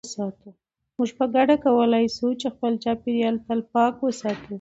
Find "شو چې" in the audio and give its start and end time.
2.15-2.47